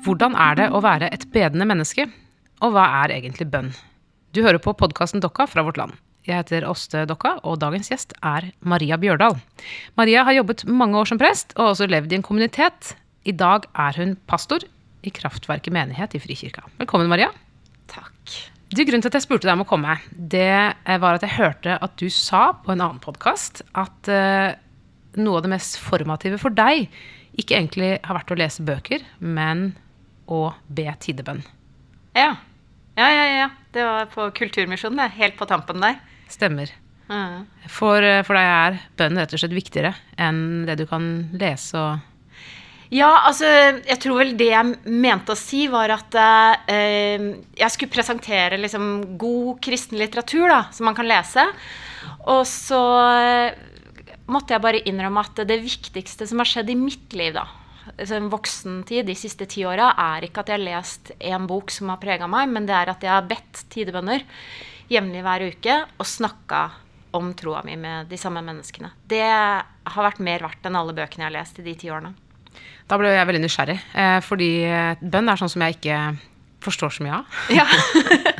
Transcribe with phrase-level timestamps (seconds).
[0.00, 2.06] Hvordan er det å være et bedende menneske?
[2.64, 3.68] Og hva er egentlig bønn?
[4.32, 5.92] Du hører på podkasten Dokka fra Vårt Land.
[6.24, 9.36] Jeg heter Åste Dokka, og dagens gjest er Maria Bjørdal.
[10.00, 12.94] Maria har jobbet mange år som prest, og også levd i en kommunitet.
[13.28, 14.64] I dag er hun pastor
[15.04, 16.64] i Kraftverket menighet i Frikirka.
[16.80, 17.28] Velkommen, Maria.
[17.92, 18.16] Takk.
[18.72, 21.76] Du, grunnen til at jeg spurte deg om å komme, det var at jeg hørte
[21.76, 24.56] at du sa på en annen podkast at uh,
[25.20, 26.88] noe av det mest formative for deg
[27.40, 29.70] ikke egentlig har vært å lese bøker, men
[30.30, 31.42] å be tidebønn.
[32.16, 32.36] Ja.
[32.98, 33.48] Ja, ja, ja.
[33.72, 35.10] Det var på Kulturmisjonen, det.
[35.20, 35.98] Helt på tampen der.
[36.30, 36.72] Stemmer.
[37.10, 37.46] Mm.
[37.70, 41.74] For, eh, for deg er bønn rett og slett viktigere enn det du kan lese
[41.74, 42.06] og
[42.90, 43.46] Ja, altså,
[43.86, 47.22] jeg tror vel det jeg mente å si, var at eh,
[47.58, 51.44] jeg skulle presentere liksom god kristen litteratur da, som man kan lese.
[52.34, 52.80] Og så
[53.14, 53.54] eh,
[54.26, 57.46] måtte jeg bare innrømme at det viktigste som har skjedd i mitt liv, da,
[57.96, 61.72] altså voksen voksentid de siste ti åra, er ikke at jeg har lest en bok
[61.74, 64.24] som har prega meg, men det er at jeg har bedt tidebønner
[64.90, 66.62] jevnlig hver uke og snakka
[67.16, 68.92] om troa mi med de samme menneskene.
[69.10, 72.14] Det har vært mer verdt enn alle bøkene jeg har lest i de ti årene.
[72.90, 74.50] Da ble jeg veldig nysgjerrig, eh, fordi
[75.00, 75.98] bønn er sånn som jeg ikke
[76.60, 77.40] forstår så mye av.
[77.54, 77.66] Ja.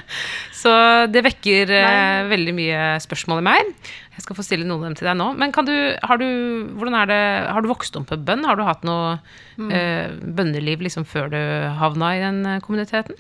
[0.61, 0.73] så
[1.09, 3.71] det vekker eh, veldig mye spørsmål i meg.
[4.17, 5.31] Jeg skal få stille noen av dem til deg nå.
[5.41, 6.29] Men du, har, du,
[6.77, 8.45] hvordan er det, har du vokst opp med bønn?
[8.49, 9.17] Har du hatt noe
[9.57, 9.71] mm.
[9.73, 11.41] eh, bønneliv liksom før du
[11.81, 13.17] havna i den eh, kommuniteten?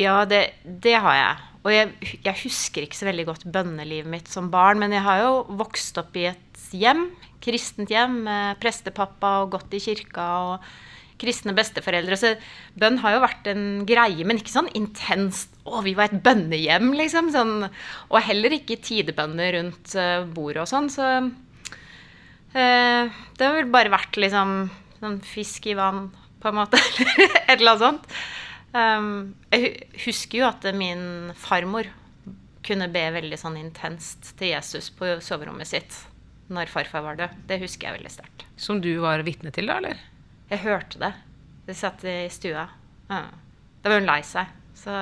[0.00, 1.48] Ja, det, det har jeg.
[1.60, 1.90] Og jeg,
[2.24, 6.00] jeg, husker ikke så veldig godt bønnelivet mitt som barn, men jeg har jo vokst
[6.00, 10.70] opp i et hjem kristent hjem med prestepappa og gått i kirka og
[11.20, 12.18] kristne besteforeldre.
[12.18, 12.34] Så
[12.80, 16.90] bønn har jo vært en greie, men ikke sånn intenst 'Å, vi var et bønnehjem',
[16.98, 17.30] liksom.
[17.34, 17.68] Sånn,
[18.08, 20.88] og heller ikke tidebønner rundt uh, bordet og sånn.
[20.90, 21.06] Så
[22.56, 26.08] eh, det har vel bare vært liksom sånn fisk i vann,
[26.40, 26.80] på en måte.
[27.46, 28.12] et eller annet sånt.
[28.70, 31.88] Um, jeg husker jo at min farmor
[32.66, 35.96] kunne be veldig sånn intenst til Jesus på soverommet sitt
[36.50, 37.42] når farfar var død.
[37.48, 38.46] Det husker jeg veldig sterkt.
[38.58, 39.98] Som du var vitne til, da, eller?
[40.50, 41.12] Jeg hørte det.
[41.68, 42.64] De satt i stua.
[43.10, 43.20] Ja.
[43.82, 44.50] Da var hun lei seg.
[44.74, 44.94] Så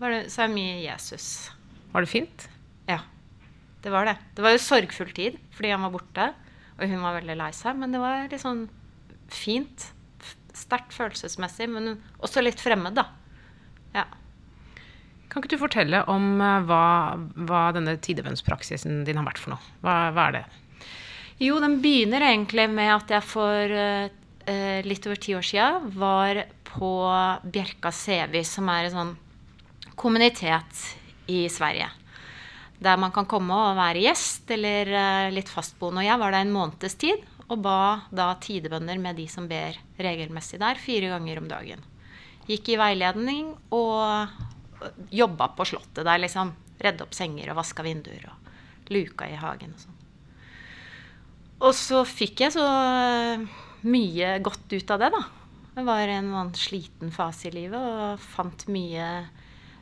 [0.00, 1.48] var det, så mye Jesus.
[1.92, 2.48] Var det fint?
[2.90, 3.00] Ja.
[3.84, 4.16] Det var det.
[4.34, 6.32] Det var jo sorgfull tid fordi han var borte,
[6.78, 7.78] og hun var veldig lei seg.
[7.78, 8.66] Men det var litt sånn
[9.30, 9.90] fint.
[10.58, 13.06] Sterkt følelsesmessig, men også litt fremmed, da.
[13.94, 14.08] Ja.
[15.28, 16.84] Kan ikke du fortelle om eh, hva,
[17.46, 19.74] hva denne tidebønnspraksisen din har vært for noe?
[19.84, 20.44] Hva, hva er det?
[21.38, 23.74] Jo, den begynner egentlig med at jeg for
[24.48, 26.92] uh, litt over ti år sia var på
[27.44, 29.14] Bjerka Sevi, som er en sånn
[29.98, 30.84] kommunitet
[31.28, 31.88] i Sverige.
[32.78, 36.04] Der man kan komme og være gjest eller eh, litt fastboende.
[36.04, 39.76] Og jeg var der en måneds tid og ba da tidebønder med de som ber
[39.98, 41.82] regelmessig der, fire ganger om dagen.
[42.48, 44.30] Gikk i veiledning og
[45.10, 46.54] jobba på Slottet der, liksom.
[46.78, 49.96] Redde opp senger og vaska vinduer og luka i hagen og sånn.
[51.66, 53.48] Og så fikk jeg så eh,
[53.86, 55.24] mye godt ut av det, da.
[55.78, 59.08] Det var en sånn sliten fase i livet og fant mye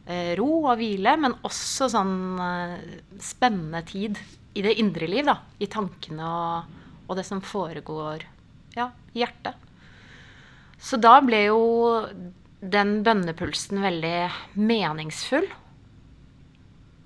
[0.05, 2.75] eh, ro og hvile, men også sånn eh,
[3.23, 4.21] spennende tid
[4.57, 5.39] i det indre liv, da.
[5.61, 8.27] I tankene og, og det som foregår
[8.77, 9.57] ja, i hjertet.
[10.77, 11.63] Så da ble jo
[12.61, 14.19] den bønnepulsen veldig
[14.61, 15.47] meningsfull.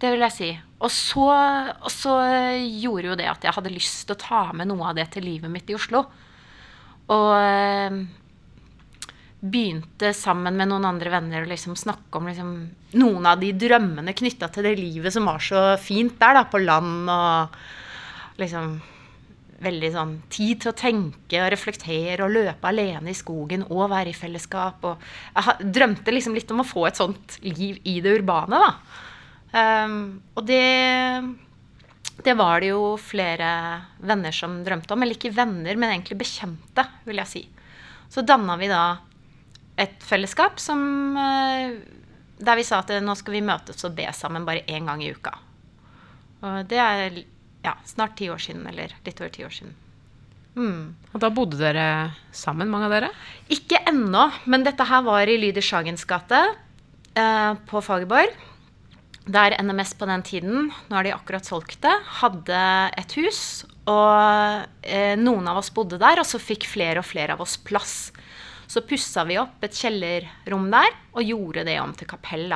[0.00, 0.50] Det vil jeg si.
[0.80, 1.26] Og så,
[1.76, 2.14] og så,
[2.56, 5.26] gjorde jo det at jeg hadde lyst til å ta med noe av det til
[5.28, 6.06] livet mitt i Oslo.
[7.10, 8.00] Og eh,
[9.41, 12.54] begynte sammen med noen andre venner å liksom snakke om liksom,
[13.00, 16.60] noen av de drømmene knytta til det livet som var så fint der, da, på
[16.62, 17.60] land og
[18.41, 18.78] liksom
[19.60, 24.09] Veldig sånn tid til å tenke og reflektere og løpe alene i skogen og være
[24.09, 24.87] i fellesskap.
[24.88, 25.03] Og
[25.37, 28.70] jeg drømte liksom litt om å få et sånt liv i det urbane, da.
[29.53, 29.99] Um,
[30.32, 30.62] og det,
[32.25, 33.50] det var det jo flere
[34.04, 35.02] venner som drømte om.
[35.05, 37.43] Eller ikke venner, men egentlig bekjente, vil jeg si.
[38.11, 38.84] Så danna vi da
[39.81, 40.81] et fellesskap som,
[41.17, 41.76] uh,
[42.40, 45.12] der vi sa at nå skal vi møtes og be sammen bare én gang i
[45.14, 45.37] uka.
[46.40, 47.22] Og det er
[47.64, 49.76] ja, snart ti år siden, eller litt over ti år siden.
[50.56, 50.84] Mm.
[51.12, 51.87] Og da bodde dere
[52.34, 53.11] sammen, mange av dere?
[53.52, 56.40] Ikke ennå, men dette her var i Lyder Sagens gate
[57.14, 58.34] eh, på Fagerborg
[59.28, 62.61] der NMS på den tiden, nå har de akkurat solgt det, hadde
[62.99, 63.43] et hus.
[63.90, 67.56] Og eh, noen av oss bodde der, og så fikk flere og flere av oss
[67.61, 68.11] plass.
[68.70, 72.52] Så pussa vi opp et kjellerrom der og gjorde det om til kapell.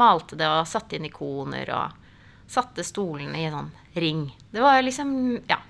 [0.00, 1.98] Malte det og satte inn ikoner og
[2.48, 4.24] satte stolene i en sånn ring.
[4.52, 5.12] Det var liksom,
[5.48, 5.60] ja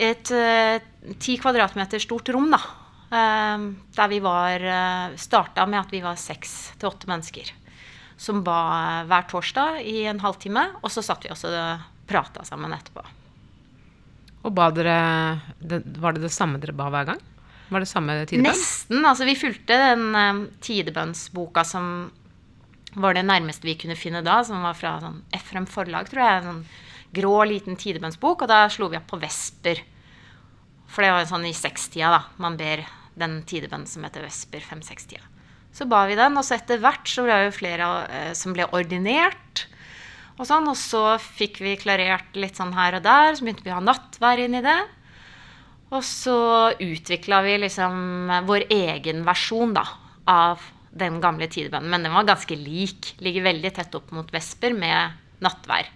[0.00, 0.76] Et eh,
[1.18, 2.60] ti kvadratmeter stort rom, da.
[3.10, 3.64] eh,
[3.96, 7.50] der vi var uh, Starta med at vi var seks til åtte mennesker.
[8.20, 10.66] Som ba hver torsdag i en halvtime.
[10.84, 13.04] Og så satt vi også og prata sammen etterpå.
[14.40, 14.96] Og ba dere
[15.60, 17.20] Var det det samme dere ba hver gang?
[17.70, 18.50] Var det samme tidebønn?
[18.50, 19.04] Nesten.
[19.06, 21.84] Altså, vi fulgte den um, tidebønnsboka som
[22.98, 26.40] var det nærmeste vi kunne finne da, som var fra sånn Efrem forlag, tror jeg.
[26.40, 26.64] En sånn
[27.14, 28.42] grå, liten tidebønnsbok.
[28.42, 29.84] Og da slo vi opp på Vesper.
[30.90, 32.22] For det var sånn i sekstida, da.
[32.42, 32.82] Man ber
[33.20, 35.22] den tidebønnen som heter Vesper, fem-seks-tida.
[35.76, 38.66] Så ba vi den, og så etter hvert så ble det flere eh, som ble
[38.74, 39.66] ordinert.
[40.40, 43.36] Og sånn, og så fikk vi klarert litt sånn her og der.
[43.36, 44.78] Så begynte vi å ha nattvær inn i det.
[45.90, 46.40] Og så
[46.80, 49.84] utvikla vi liksom vår egen versjon da,
[50.30, 51.90] av den gamle tidebønnen.
[51.92, 53.14] Men den var ganske lik.
[53.22, 55.90] Ligger veldig tett opp mot vesper med nattvær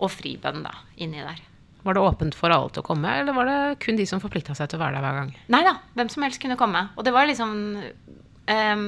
[0.00, 1.42] og fribønn da, inni der.
[1.84, 4.54] Var det åpent for alle til å komme, eller var det kun de som forplikta
[4.56, 5.30] seg til å være der hver gang?
[5.52, 6.86] Nei da, hvem som helst kunne komme.
[6.96, 8.84] Og det var liksom um,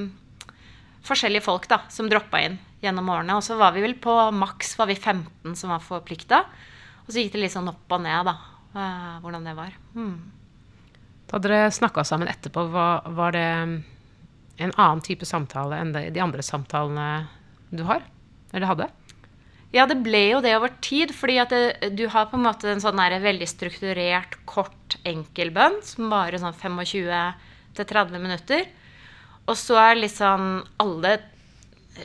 [1.06, 3.38] forskjellige folk da, som droppa inn gjennom årene.
[3.38, 6.44] Og så var vi vel på maks var vi 15 som var forplikta.
[7.06, 8.36] Og så gikk det litt sånn opp og ned, da,
[8.76, 9.74] uh, hvordan det var.
[9.96, 10.16] Hmm.
[11.30, 13.46] Da dere snakka sammen etterpå, var, var, det
[14.62, 17.26] en annen type samtale enn de andre samtalene
[17.72, 18.04] du har?
[18.52, 18.90] Eller hadde?
[19.72, 21.14] Ja, det ble jo det over tid.
[21.16, 26.12] fordi at det, du har på en måte en sånn veldig strukturert, kort, enkelbønn som
[26.12, 28.68] varer sånn 25-30 minutter.
[29.50, 31.16] Og så er litt sånn Alle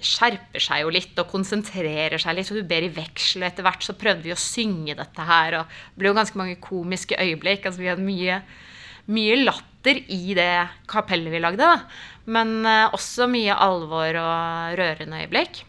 [0.03, 2.49] skjerper seg jo litt og konsentrerer seg litt.
[2.51, 3.43] Og du ber i veksel.
[3.43, 5.61] Og etter hvert så prøvde vi å synge dette her.
[5.61, 7.65] Og det ble jo ganske mange komiske øyeblikk.
[7.65, 8.41] altså Vi hadde mye
[9.07, 11.63] mye latter i det kapellet vi lagde.
[11.63, 11.79] Da.
[12.27, 15.63] Men uh, også mye alvor og rørende øyeblikk.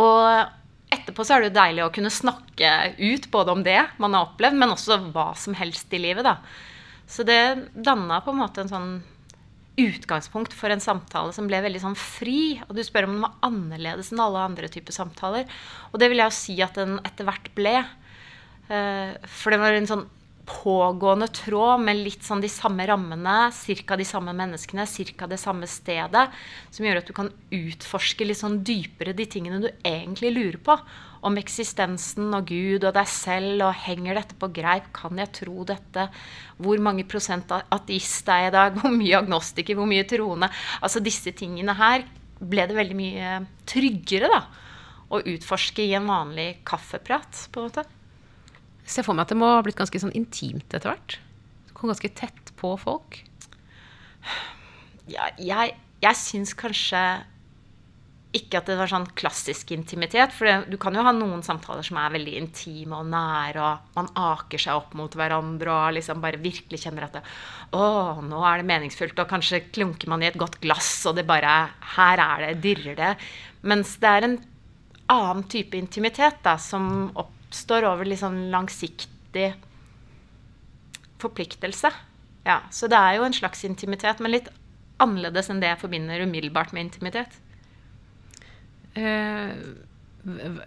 [0.00, 4.16] Og etterpå så er det jo deilig å kunne snakke ut både om det man
[4.16, 6.24] har opplevd, men også hva som helst i livet.
[6.24, 6.38] da.
[7.08, 8.92] Så det danna på en måte en sånn
[9.80, 12.60] utgangspunkt for en samtale som ble veldig sånn fri.
[12.68, 15.46] Og du spør om den var annerledes enn alle andre typer samtaler.
[15.92, 17.78] Og det vil jeg jo si at den etter hvert ble.
[18.68, 20.08] Uh, for det var en sånn
[20.48, 23.36] pågående tråd med litt sånn de samme rammene,
[23.86, 23.96] ca.
[23.96, 24.86] de samme menneskene,
[25.16, 25.28] ca.
[25.30, 26.24] det samme stedet,
[26.70, 30.76] som gjør at du kan utforske litt sånn dypere de tingene du egentlig lurer på.
[31.22, 34.90] Om eksistensen og Gud og deg selv, og henger dette på greip?
[34.96, 36.08] Kan jeg tro dette?
[36.58, 38.74] Hvor mange prosent ateist er jeg i dag?
[38.80, 39.78] Hvor mye agnostiker?
[39.78, 40.50] Hvor mye troende?
[40.82, 42.04] Altså disse tingene her
[42.42, 43.32] ble det veldig mye
[43.70, 44.44] tryggere da,
[45.14, 47.84] å utforske i en vanlig kaffeprat, på en måte
[48.88, 51.18] ser for meg at det må ha blitt ganske sånn intimt etter hvert.
[51.68, 53.20] Du kom ganske tett på folk.
[55.10, 57.02] Ja, jeg, jeg syns kanskje
[58.32, 60.32] ikke at det var sånn klassisk intimitet.
[60.32, 63.98] For det, du kan jo ha noen samtaler som er veldig intime og nære, og
[63.98, 67.22] man aker seg opp mot hverandre og liksom bare virkelig kjenner at det,
[67.76, 67.82] å,
[68.24, 71.52] nå er det meningsfullt, og kanskje klunker man i et godt glass, og det bare
[71.96, 73.12] Her er det, dirrer det.
[73.68, 74.38] Mens det er en
[75.12, 79.52] annen type intimitet da, som oppstår over litt sånn langsiktig
[81.22, 81.92] forpliktelse.
[82.48, 84.48] Ja, så det er jo en slags intimitet, men litt
[85.02, 87.42] annerledes enn det jeg forbinder umiddelbart med intimitet.
[88.94, 89.50] Eh,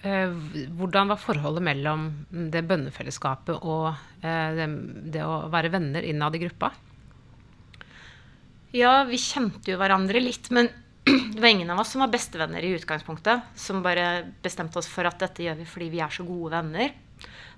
[0.02, 0.32] eh,
[0.78, 2.08] hvordan var forholdet mellom
[2.52, 3.92] det bønnefellesskapet og
[4.26, 4.66] eh, det,
[5.14, 6.72] det, å være venner innad i gruppa?
[8.76, 10.72] Ja, vi kjente jo hverandre litt, men
[11.06, 13.54] det var ingen av oss som var bestevenner i utgangspunktet.
[13.56, 16.96] Som bare bestemte oss for at dette gjør vi fordi vi er så gode venner.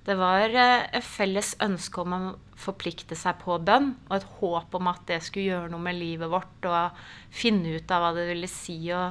[0.07, 2.19] Det var et felles ønske om å
[2.57, 6.31] forplikte seg på bønn, og et håp om at det skulle gjøre noe med livet
[6.31, 7.01] vårt, og
[7.33, 9.09] finne ut av hva det ville si å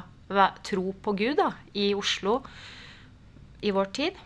[0.66, 2.40] tro på Gud da, i Oslo
[3.62, 4.18] i vår tid.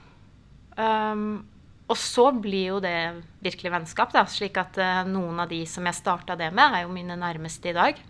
[0.76, 1.42] Um,
[1.90, 5.86] og så blir jo det virkelig vennskap, da, slik at uh, noen av de som
[5.86, 8.00] jeg starta det med, er jo mine nærmeste i dag.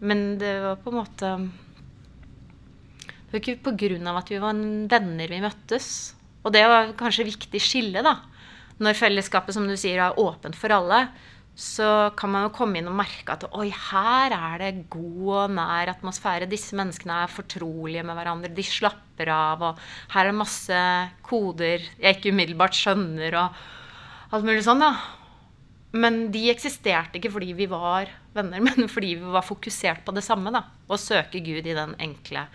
[0.00, 1.30] Men det var på en måte
[3.04, 4.56] Det var ikke av at vi var
[4.90, 6.14] venner vi møttes.
[6.42, 8.16] Og det var kanskje viktig skille, da.
[8.80, 11.04] Når fellesskapet, som du sier, er åpent for alle,
[11.58, 15.54] så kan man jo komme inn og merke at oi, her er det god og
[15.58, 16.48] nær atmosfære.
[16.48, 18.52] Disse menneskene er fortrolige med hverandre.
[18.54, 19.64] De slapper av.
[19.68, 20.80] Og her er det masse
[21.26, 24.94] koder jeg ikke umiddelbart skjønner, og alt mulig sånn, da.
[25.90, 30.24] Men de eksisterte ikke fordi vi var venner, men fordi vi var fokusert på det
[30.26, 30.52] samme.
[30.54, 32.46] da, Å søke Gud i den enkle,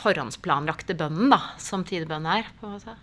[0.00, 2.52] forhåndsplanlagte bønnen, da, som tidebønn er.
[2.60, 2.96] på en måte.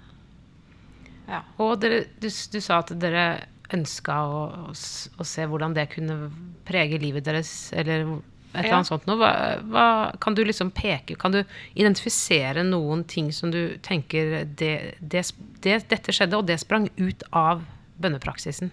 [1.27, 1.41] Ja.
[1.59, 3.25] Og dere, du, du, sa at dere
[3.73, 6.29] ønska å, å, se hvordan det kunne
[6.67, 8.05] prege livet deres, eller
[8.53, 9.19] et eller annet sånt noe.
[9.19, 9.31] Hva,
[9.67, 9.85] hva,
[10.23, 11.41] kan du liksom peke Kan du
[11.77, 15.23] identifisere noen ting som du tenker det, det,
[15.61, 17.65] det, Dette skjedde, og det sprang ut av
[18.01, 18.71] bønnepraksisen?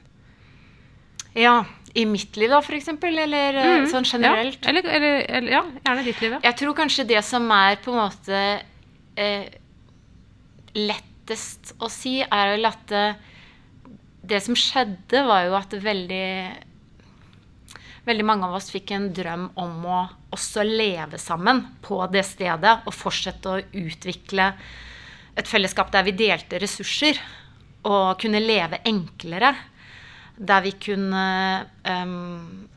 [1.34, 3.18] Ja, I mitt liv, da, eksempel?
[3.18, 4.60] Eller mm, sånn generelt?
[4.62, 6.40] Ja, eller, eller, eller, ja, gjerne ditt liv, ja.
[6.46, 8.42] Jeg tror kanskje det som er på en måte
[9.18, 9.48] eh,
[10.78, 13.33] lettest å si, er vel at eh,
[14.28, 16.28] det som skjedde, var jo at veldig
[18.04, 19.98] Veldig mange av oss fikk en drøm om å
[20.36, 24.50] også leve sammen på det stedet og fortsette å utvikle
[25.32, 27.16] et fellesskap der vi delte ressurser
[27.88, 29.54] og kunne leve enklere.
[30.36, 31.24] Der vi kunne
[31.88, 32.68] um,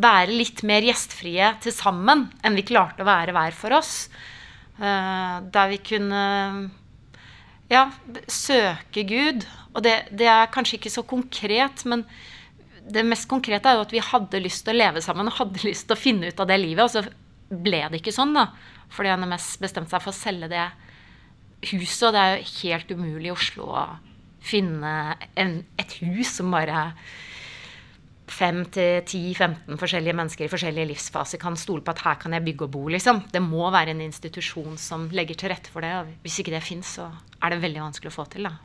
[0.00, 3.94] være litt mer gjestfrie til sammen enn vi klarte å være hver for oss.
[4.80, 6.24] Uh, der vi kunne
[7.68, 7.90] ja,
[8.32, 9.44] søke Gud.
[9.78, 12.02] Og det, det, er kanskje ikke så konkret, men
[12.88, 15.62] det mest konkrete er jo at vi hadde lyst til å leve sammen og hadde
[15.62, 16.82] lyst til å finne ut av det livet.
[16.84, 17.04] Og så
[17.48, 18.48] ble det ikke sånn, da.
[18.92, 20.66] Fordi NMS bestemte seg for å selge det
[21.70, 22.08] huset.
[22.08, 23.86] Og det er jo helt umulig i Oslo å
[24.48, 24.92] finne
[25.38, 26.88] en, et hus som bare
[28.28, 32.44] fem til 10-15 forskjellige mennesker i forskjellige livsfaser kan stole på at her kan jeg
[32.44, 32.84] bygge og bo.
[32.92, 33.22] liksom.
[33.32, 35.94] Det må være en institusjon som legger til rette for det.
[35.96, 37.08] og Hvis ikke det fins, så
[37.42, 38.48] er det veldig vanskelig å få til.
[38.50, 38.56] da.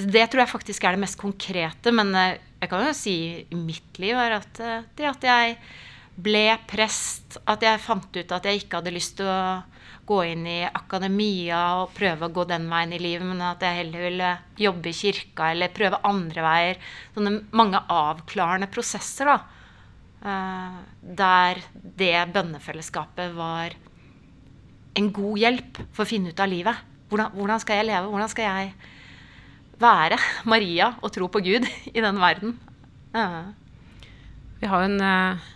[0.00, 1.92] Det tror jeg faktisk er det mest konkrete.
[1.94, 5.56] Men eh, jeg kan jo si i mitt liv er at eh, det at jeg
[6.20, 9.62] ble prest, at jeg fant ut at jeg ikke hadde lyst til å
[10.10, 13.78] gå inn i akademia og prøve å gå den veien i livet, men at jeg
[13.78, 16.80] heller ville jobbe i kirka eller prøve andre veier.
[17.14, 19.38] Sånne mange avklarende prosesser, da.
[20.20, 23.72] Uh, der det bønnefellesskapet var
[24.98, 26.82] en god hjelp for å finne ut av livet.
[27.08, 28.10] Hvordan, hvordan skal jeg leve?
[28.10, 28.74] Hvordan skal jeg
[29.80, 30.18] være
[30.50, 32.58] Maria og tro på Gud i den verden?
[33.16, 33.50] Uh.
[34.60, 35.48] Vi har jo en uh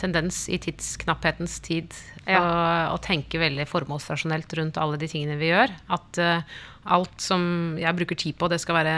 [0.00, 2.40] tendens i tidsknapphetens tid ja.
[2.40, 2.48] å,
[2.94, 5.72] å, tenke veldig formålsrasjonelt rundt alle de tingene vi gjør.
[5.92, 6.58] At uh,
[6.94, 8.96] alt som jeg bruker tid på, det skal være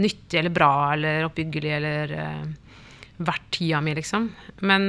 [0.00, 2.76] nyttig eller bra eller oppbyggelig eller uh,
[3.20, 4.30] verdt tida mi, liksom.
[4.64, 4.86] Men,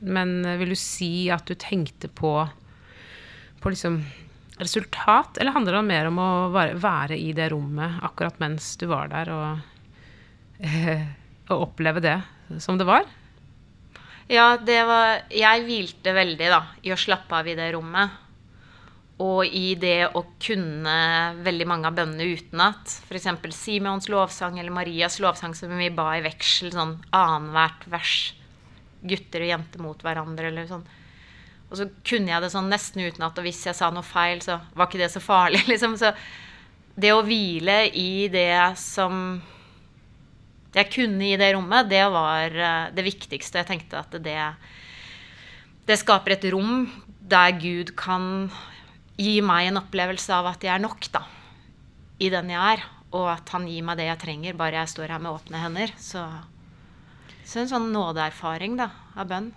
[0.00, 2.32] men, vil du si at du tenkte på,
[3.62, 4.02] på liksom
[4.58, 9.10] resultat, eller handler det mer om å være, i det rommet akkurat mens du var
[9.12, 9.60] der, og,
[10.64, 11.06] uh,
[11.48, 12.18] og oppleve det
[12.62, 13.06] som det var?
[14.28, 18.24] Ja, det var Jeg hvilte veldig, da, i å slappe av i det rommet.
[19.24, 20.98] Og i det å kunne
[21.42, 22.92] veldig mange av bønnene utenat.
[23.08, 23.26] F.eks.
[23.56, 28.14] Simons lovsang eller Marias lovsang som vi ba i veksel sånn annethvert vers.
[29.02, 30.86] Gutter og jenter mot hverandre eller sånn.
[31.68, 34.56] Og så kunne jeg det sånn nesten utenat, og hvis jeg sa noe feil, så
[34.72, 35.98] var ikke det så farlig, liksom.
[36.00, 36.14] Så
[36.98, 39.38] det å hvile i det som
[40.74, 43.60] jeg kunne i det rommet, det var eh, det viktigste.
[43.60, 44.40] Jeg tenkte at det,
[45.88, 46.86] det skaper et rom
[47.28, 48.48] der Gud kan
[49.18, 51.24] gi meg en opplevelse av at jeg er nok da,
[52.22, 52.84] i den jeg er.
[53.16, 55.94] Og at han gir meg det jeg trenger, bare jeg står her med åpne hender.
[56.00, 56.24] Så,
[57.48, 59.48] så en sånn nådeerfaring da, av bønn.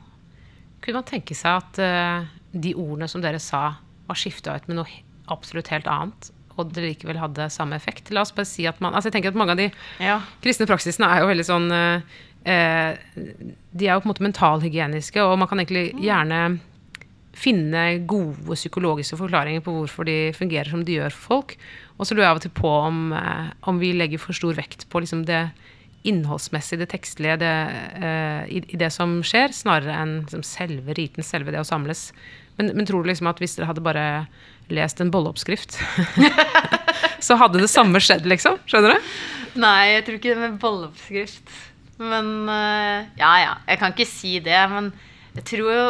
[0.82, 4.82] Kunne man tenke seg at uh, de ordene som dere sa, var skifta ut med
[4.82, 6.32] noe absolutt helt annet?
[6.60, 8.12] og det likevel hadde samme effekt.
[8.14, 9.70] La oss bare si at man, altså jeg tenker at Mange av de
[10.04, 10.20] ja.
[10.44, 12.18] kristne praksisene er jo veldig sånn eh,
[12.50, 16.04] eh, De er jo på en måte mentalhygieniske, og man kan egentlig mm.
[16.06, 16.42] gjerne
[17.42, 21.56] finne gode psykologiske forklaringer på hvorfor de fungerer som de gjør for folk.
[21.96, 24.58] Og så lurer jeg av og til på om, eh, om vi legger for stor
[24.58, 25.46] vekt på liksom det
[26.08, 27.56] innholdsmessige, det tekstlige, det,
[28.02, 32.10] uh, i, i, det som skjer, snarere enn liksom, selve riten, selve det å samles.
[32.58, 34.06] Men, men, tror du liksom at hvis dere hadde bare
[34.74, 35.78] lest en bolleoppskrift,
[37.26, 38.58] så hadde det samme skjedd, liksom?
[38.70, 39.12] Skjønner du?
[39.62, 41.58] Nei, jeg tror ikke det med bolleoppskrift.
[42.02, 43.54] Men uh, Ja, ja.
[43.68, 44.62] Jeg kan ikke si det.
[44.72, 44.92] Men
[45.36, 45.88] jeg tror jo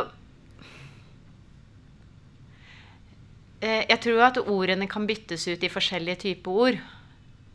[3.64, 6.82] uh, Jeg tror at ordene kan byttes ut i forskjellige typer ord.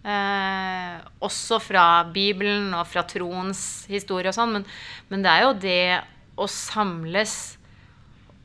[0.07, 3.61] Uh, også fra Bibelen og fra troens
[3.91, 4.53] historie og sånn.
[4.55, 4.67] Men,
[5.11, 5.81] men det er jo det
[6.39, 7.57] å samles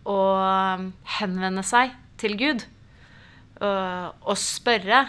[0.10, 0.88] og
[1.20, 2.64] henvende seg til Gud
[3.62, 5.04] uh, og spørre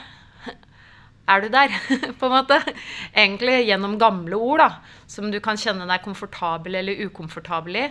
[1.33, 1.73] Er du der?
[2.19, 2.59] på en måte.
[3.15, 4.71] Egentlig gjennom gamle ord da,
[5.09, 7.85] som du kan kjenne deg komfortabel eller ukomfortabel i.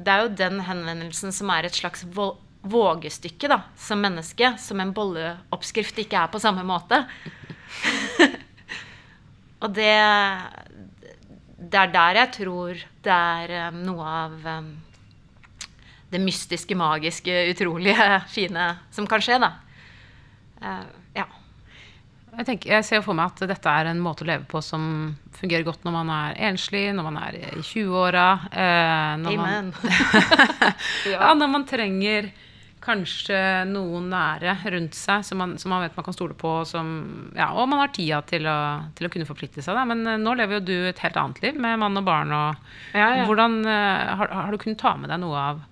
[0.00, 2.02] Det er jo den henvendelsen som er et slags
[2.70, 7.02] vågestykke da, som menneske, som en bolleoppskrift ikke er på samme måte.
[9.62, 9.94] og det,
[11.58, 14.70] det er der jeg tror det er um, noe av um,
[16.12, 19.52] det mystiske, magiske, utrolige, fine som kan skje, da.
[20.62, 21.26] Uh, ja.
[22.36, 25.14] Jeg, tenker, jeg, ser for meg at dette er en måte å leve på som
[25.38, 28.26] fungerer godt når man er enslig, når man er i 20-åra.
[28.50, 29.70] Eh, Amen.
[29.70, 29.70] Man,
[31.14, 32.28] ja, når man trenger
[32.86, 33.38] kanskje
[33.68, 36.88] noen nære rundt seg som man, som man vet man kan stole på, som,
[37.36, 38.56] ja, og man har tida til å,
[38.96, 39.74] til å kunne forplikte seg.
[39.76, 39.84] Da.
[39.90, 42.32] Men eh, nå lever jo du et helt annet liv med mann og barn.
[42.32, 43.28] Og, Ja, ja.
[43.28, 45.62] Hvordan, eh, har, har du kunnet ta med deg noe av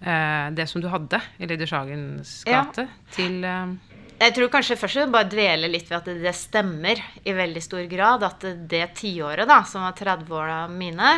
[0.00, 2.62] eh, det som du hadde i Lady Schagens Ja.
[2.64, 3.74] gate, til eh,
[4.22, 7.82] Jeg tror kanskje først jeg bare dvele litt ved at det, stemmer i veldig stor
[7.90, 8.22] grad.
[8.26, 11.16] At det, det tiåret, da, som var 30-åra mine,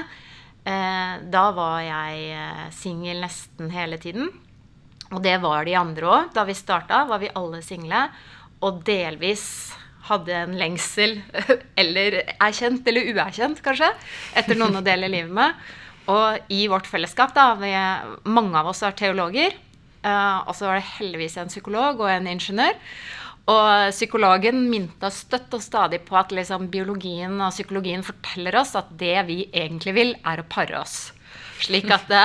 [0.64, 4.32] eh, da var jeg eh, singel nesten hele tiden.
[5.14, 6.34] Og det var de andre òg.
[6.34, 8.08] Da vi starta, var vi alle single.
[8.64, 9.46] Og delvis
[10.08, 11.18] hadde en lengsel,
[11.80, 13.88] eller erkjent eller uerkjent kanskje,
[14.36, 15.64] etter noen å dele livet med.
[16.12, 17.72] Og i vårt fellesskap, da, vi,
[18.28, 19.56] mange av oss er teologer.
[20.04, 22.76] Uh, og så var det heldigvis en psykolog og en ingeniør.
[23.48, 28.72] Og psykologen minte oss støtt og stadig på at liksom, biologien og psykologien forteller oss
[28.76, 31.12] at det vi egentlig vil, er å pare oss.
[31.62, 32.24] Slik at det,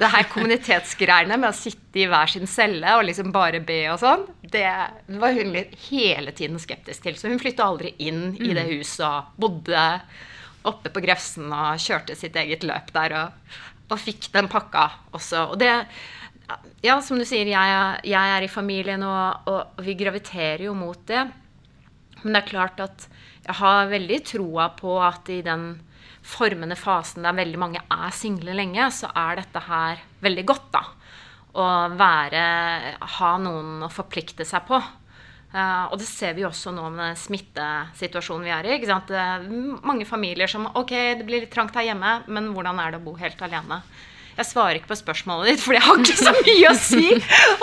[0.00, 4.00] det her kommunitetsgreiene med å sitte i hver sin celle og liksom bare be og
[4.02, 4.66] sånn, det
[5.20, 5.54] var hun
[5.88, 7.16] hele tiden skeptisk til.
[7.18, 9.86] Så hun flytta aldri inn i det huset og bodde
[10.66, 13.56] oppe på Grefsen og kjørte sitt eget løp der og,
[13.86, 15.48] og fikk den pakka også.
[15.54, 15.72] Og det
[16.82, 21.00] Ja, som du sier, jeg, jeg er i familien, og, og vi graviterer jo mot
[21.08, 21.24] det.
[22.22, 23.06] Men det er klart at
[23.46, 25.72] jeg har veldig troa på at i den
[26.26, 30.84] formende fasen der veldig mange er single lenge, så er dette her veldig godt, da.
[31.56, 31.66] Å
[31.96, 32.40] være
[33.16, 34.80] Ha noen å forplikte seg på.
[35.56, 38.74] Uh, og det ser vi også nå med den smittesituasjonen vi er i.
[38.76, 39.12] ikke sant?
[39.14, 39.46] Er
[39.86, 43.06] mange familier som Ok, det blir litt trangt her hjemme, men hvordan er det å
[43.06, 43.80] bo helt alene?
[44.36, 47.06] Jeg svarer ikke på spørsmålet ditt, for jeg har ikke så mye å si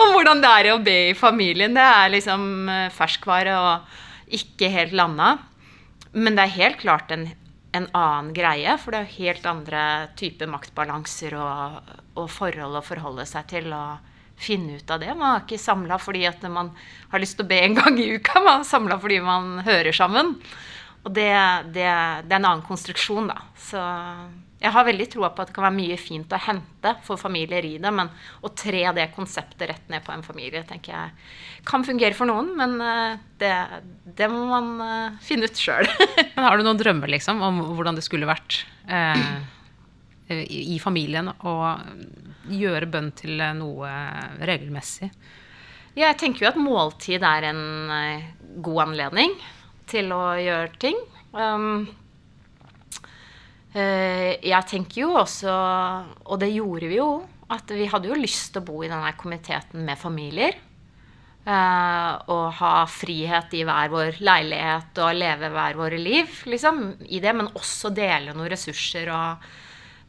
[0.02, 1.76] om hvordan det er å be i familien.
[1.76, 5.36] Det er liksom eh, ferskvare og ikke helt landa.
[6.18, 7.28] Men det er helt klart en,
[7.74, 9.84] en annen greie, for det er jo helt andre
[10.18, 13.72] typer maktbalanser og, og forhold å forholde seg til.
[13.74, 15.12] og finne ut av det.
[15.14, 16.72] Man er ikke samla fordi at man
[17.12, 18.40] har lyst til å be en gang i uka.
[18.42, 20.34] Man er samla fordi man hører sammen.
[21.04, 21.30] Og det,
[21.74, 21.86] det,
[22.26, 23.44] det er en annen konstruksjon, da.
[23.60, 23.80] Så
[24.64, 27.66] jeg har veldig troa på at det kan være mye fint å hente for familier
[27.68, 28.08] i det, men
[28.40, 32.54] å tre det konseptet rett ned på en familie, tenker jeg kan fungere for noen,
[32.56, 33.52] men eh, det,
[34.16, 35.88] det må man eh, finne ut sjøl.
[36.46, 39.26] Har du noen drømmer liksom, om hvordan det skulle vært eh,
[40.32, 41.56] i, familien å
[42.48, 43.90] gjøre bønn til eh, noe
[44.40, 45.10] regelmessig?
[45.94, 47.60] Jeg tenker jo at måltid er en
[48.64, 49.36] god anledning
[49.86, 50.96] til å gjøre ting.
[51.36, 51.84] Um,
[53.74, 55.54] jeg tenker jo også,
[56.30, 57.08] og det gjorde vi jo,
[57.50, 60.54] at vi hadde jo lyst til å bo i denne komiteten med familier.
[61.44, 67.20] Eh, og ha frihet i hver vår leilighet og leve hver våre liv, liksom, i
[67.20, 67.34] det.
[67.36, 69.44] Men også dele noen ressurser og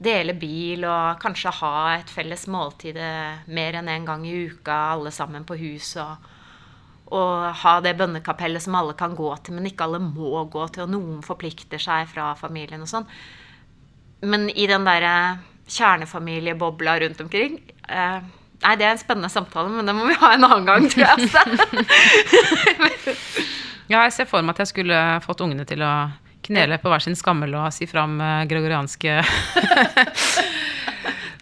[0.05, 4.37] dele bil og kanskje ha et felles måltid eh, mer enn én en gang i
[4.47, 6.03] uka, alle sammen på huset.
[6.05, 6.31] Og,
[7.19, 10.87] og ha det bønnekapellet som alle kan gå til, men ikke alle må gå til.
[10.87, 13.11] Og noen forplikter seg fra familien og sånn.
[14.25, 15.13] Men i den derre
[15.69, 17.59] kjernefamiliebobla rundt omkring
[17.89, 18.19] eh,
[18.65, 21.05] Nei, det er en spennende samtale, men det må vi ha en annen gang, tror
[21.05, 21.29] jeg.
[21.29, 21.41] Så.
[23.91, 25.91] Ja, jeg ser for meg at jeg skulle fått ungene til å
[26.47, 29.19] knele på hver sin skammel og si fram eh, gregorianske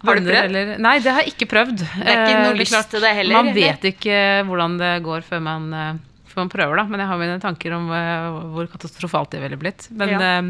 [0.04, 0.34] Har du prøvd?
[0.42, 1.78] eller- Nei, det har jeg ikke prøvd.
[1.80, 4.18] Det er ikke Eh, noe er lyst til det heller, Man vet ikke
[4.50, 5.94] hvordan det går før man, eh,
[6.28, 6.84] før man prøver, da.
[6.92, 9.88] Men jeg har mine tanker om eh, hvor katastrofalt det ville blitt.
[9.92, 10.20] Men, Ja.
[10.20, 10.42] eh,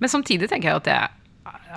[0.00, 0.96] men samtidig tenker jeg at det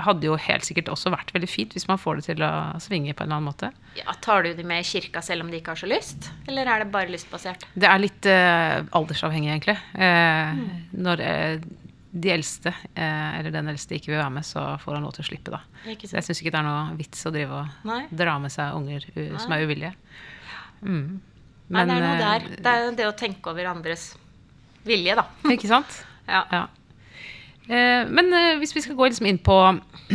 [0.05, 2.51] hadde jo helt sikkert også vært veldig fint hvis man får det til å
[2.83, 3.69] svinge på en eller annen måte.
[3.99, 6.29] Ja, tar du de med i kirka selv om de ikke har så lyst?
[6.49, 7.63] Eller er det bare lystbasert?
[7.75, 9.77] Det er litt eh, aldersavhengig, egentlig.
[9.95, 10.63] Eh,
[11.05, 11.65] Når eh,
[12.15, 15.25] de eldste, eh, eller den eldste, ikke vil være med, så får han lov til
[15.25, 15.61] å slippe, da.
[16.03, 18.01] Så jeg syns ikke det er noe vits å drive og Nei.
[18.11, 19.03] dra med seg unger
[19.43, 19.91] som er uvillige.
[20.85, 21.19] Mm.
[21.75, 22.47] Nei, det er noe eh, der.
[22.63, 24.09] Det er det å tenke over andres
[24.85, 25.25] vilje, da.
[25.55, 26.01] Ikke sant?
[26.27, 26.43] Ja.
[26.51, 26.63] Ja.
[27.65, 29.58] Eh, men eh, hvis vi skal gå liksom inn på,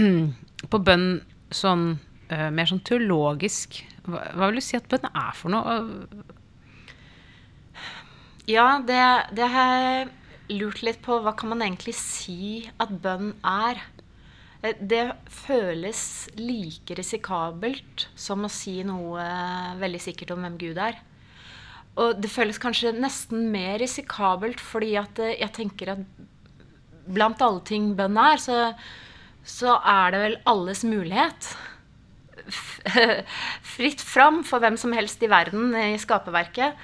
[0.73, 1.09] på bønn
[1.55, 1.97] sånn
[2.31, 5.81] eh, mer sånn teologisk, hva, hva vil du si at bønn er for noe?
[8.51, 9.03] Ja, det,
[9.37, 11.21] det har jeg lurt litt på.
[11.23, 13.83] Hva kan man egentlig si at bønn er?
[14.61, 19.23] Det føles like risikabelt som å si noe
[19.81, 20.99] veldig sikkert om hvem Gud er.
[22.01, 26.05] Og det føles kanskje nesten mer risikabelt fordi at jeg tenker at
[27.15, 28.61] blant alle ting bønn er, så,
[29.47, 31.51] så er det vel alles mulighet.
[33.75, 36.75] Fritt fram for hvem som helst i verden i skaperverket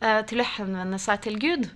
[0.00, 1.68] eh, til å henvende seg til Gud.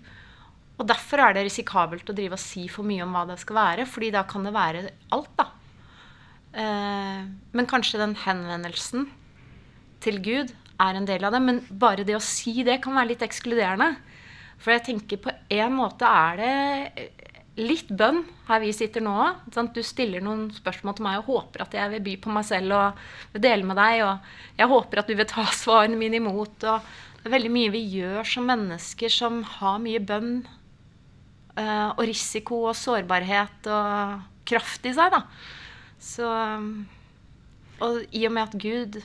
[0.78, 3.58] Og derfor er det risikabelt å drive og si for mye om hva det skal
[3.58, 5.48] være, fordi da kan det være alt, da.
[6.58, 9.08] Eh, men kanskje den henvendelsen
[10.04, 11.42] til Gud er en del av det.
[11.44, 13.96] Men bare det å si det kan være litt ekskluderende.
[14.58, 17.08] For jeg tenker på en måte er det
[17.58, 19.12] litt bønn her vi sitter nå.
[19.12, 19.70] òg.
[19.74, 22.76] Du stiller noen spørsmål til meg og håper at jeg vil by på meg selv
[22.76, 23.02] og
[23.34, 24.04] vil dele med deg.
[24.06, 26.56] Og jeg håper at du vil ta svarene mine imot.
[26.64, 30.34] Og det er veldig mye vi gjør som mennesker som har mye bønn
[31.58, 35.12] uh, og risiko og sårbarhet og kraft i seg.
[35.12, 35.24] da.
[35.98, 36.28] Så
[37.82, 39.02] Og i og med at Gud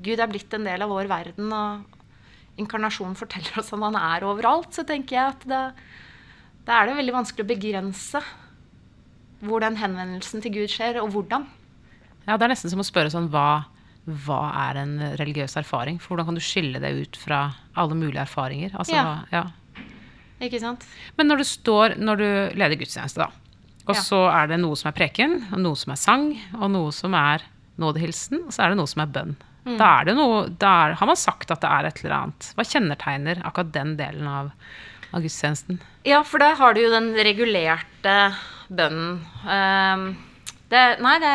[0.00, 4.24] Gud er blitt en del av vår verden, og inkarnasjonen forteller oss at han er
[4.24, 5.64] overalt, så tenker jeg at det,
[6.68, 8.22] da er det veldig vanskelig å begrense
[9.40, 11.46] hvor den henvendelsen til Gud skjer, og hvordan.
[12.26, 13.64] Ja, det er nesten som å spørre sånn hva,
[14.26, 15.96] hva er en religiøs erfaring?
[16.00, 17.46] For hvordan kan du skille det ut fra
[17.80, 18.74] alle mulige erfaringer?
[18.76, 19.24] Altså, Ja.
[19.32, 19.46] ja.
[20.40, 20.84] Ikke sant?
[21.18, 22.28] Men når du står, når du
[22.60, 23.30] leder gudstjeneste, da,
[23.88, 24.00] og Ja.
[24.00, 27.14] så er det noe som er preken, og noe som er sang, og noe som
[27.14, 27.42] er
[27.80, 29.36] nådehilsen, og så er det noe som er bønn.
[29.66, 29.76] Mm.
[29.76, 32.52] Da, er det noe, da er, har man sagt at det er et eller annet.
[32.56, 34.52] Hva kjennetegner akkurat den delen av,
[35.10, 35.80] av gudstjenesten?
[36.06, 38.16] Ja, for da har du jo den regulerte
[38.68, 39.22] bønnen.
[39.44, 40.04] Um,
[40.70, 41.32] det, nei, det,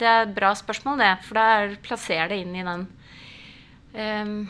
[0.00, 1.12] det er et bra spørsmål, det.
[1.26, 1.48] For da
[1.84, 2.88] plasserer det inn i den
[3.98, 4.42] Um,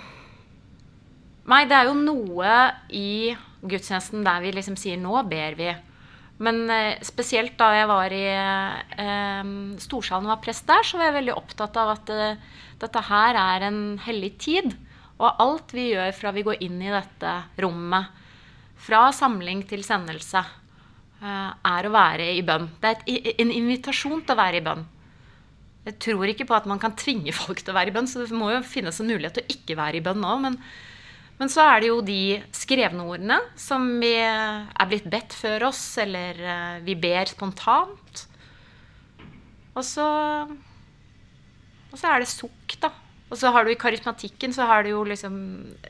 [1.48, 2.54] Nei, det er jo noe
[2.92, 3.32] i
[3.64, 5.76] gudstjenesten der vi liksom sier 'nå ber vi'.
[6.44, 9.48] Men eh, spesielt da jeg var i eh,
[9.82, 12.36] Storsalen og var prest der, så var jeg veldig opptatt av at eh,
[12.78, 14.76] dette her er en hellig tid.
[15.18, 18.12] Og alt vi gjør fra vi går inn i dette rommet,
[18.78, 20.42] fra samling til sendelse,
[21.22, 22.68] eh, er å være i bønn.
[22.80, 24.86] Det er en invitasjon til å være i bønn.
[25.88, 28.22] Jeg tror ikke på at man kan tvinge folk til å være i bønn, så
[28.22, 30.36] det må jo finnes en mulighet til å ikke være i bønn nå.
[30.44, 30.58] Men,
[31.40, 35.82] men så er det jo de skrevne ordene som vi er blitt bedt før oss,
[36.02, 38.24] eller eh, vi ber spontant.
[39.78, 40.06] Og så,
[41.92, 42.90] og så er det sukk, da.
[43.28, 45.36] Og så har du i karismatikken så har du jo liksom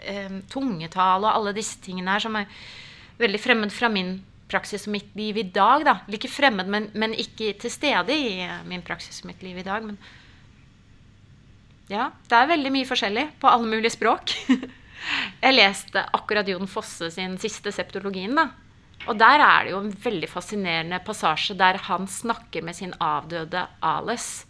[0.03, 2.51] eh, tungetale og alle disse tingene her som er
[3.19, 4.17] veldig fremmed fra min
[4.51, 5.85] praksis og mitt liv i dag.
[5.87, 5.99] da.
[6.11, 9.67] Like fremmed, men, men ikke til stede i eh, min praksis og mitt liv i
[9.67, 9.87] dag.
[9.87, 9.99] Men
[11.89, 14.35] ja, det er veldig mye forskjellig på alle mulige språk.
[15.45, 18.35] Jeg leste akkurat Jon Fosse sin siste septologien.
[18.37, 18.51] da.
[19.07, 23.67] Og der er det jo en veldig fascinerende passasje der han snakker med sin avdøde
[23.81, 24.48] Ales.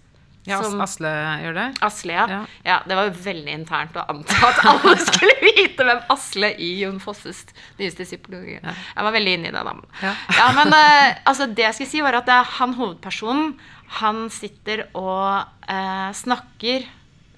[0.49, 1.11] Ja, som- Asle
[1.43, 1.67] gjør det?
[1.85, 2.27] Asle, ja.
[2.33, 2.41] Ja.
[2.65, 2.77] ja.
[2.89, 7.01] Det var jo veldig internt å anta at alle skulle vite hvem Asle i Jon
[7.03, 7.45] Fosses
[7.79, 9.75] nyeste psykologi Jeg var veldig inne i det, da.
[10.03, 10.13] Ja.
[10.39, 13.53] Ja, men uh, altså, det jeg skulle si, var at det er han hovedpersonen
[14.01, 16.89] Han sitter og uh, snakker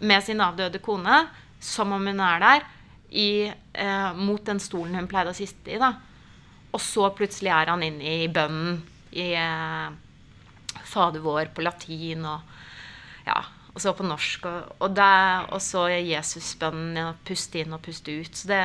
[0.01, 1.25] med sin avdøde kone
[1.61, 2.63] som om hun er der,
[3.13, 5.81] i, uh, mot den stolen hun pleide å sitte i.
[5.83, 5.93] da.
[6.73, 8.79] Og så plutselig er han inne i bønnen
[9.13, 9.89] i eh,
[10.87, 12.41] Fader vår på latin og
[13.27, 13.39] ja,
[13.75, 14.47] og så på norsk.
[14.51, 18.35] Og, og, det- og så Jesusbønnen, ja, puste inn og puste ut.
[18.37, 18.61] Så det,